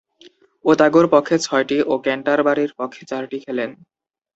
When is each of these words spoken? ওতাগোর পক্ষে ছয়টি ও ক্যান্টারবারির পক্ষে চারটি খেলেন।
ওতাগোর 0.65 1.05
পক্ষে 1.13 1.35
ছয়টি 1.45 1.77
ও 1.83 1.93
ক্যান্টারবারির 2.05 2.71
পক্ষে 2.79 3.01
চারটি 3.09 3.37
খেলেন। 3.45 3.69